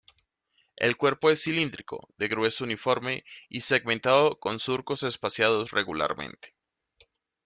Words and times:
El 0.77 0.97
cuerpo 0.97 1.29
es 1.29 1.43
cilíndrico, 1.43 2.09
de 2.17 2.27
grueso 2.27 2.63
uniforme, 2.63 3.23
y 3.49 3.59
segmentado 3.61 4.39
con 4.39 4.57
surcos 4.57 5.03
espaciados 5.03 5.69
regularmente. 5.69 6.55